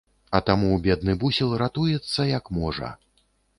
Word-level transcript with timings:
А 0.37 0.39
таму 0.47 0.69
бедны 0.87 1.15
бусел 1.25 1.53
ратуецца, 1.63 2.27
як 2.35 2.53
можа. 2.61 2.93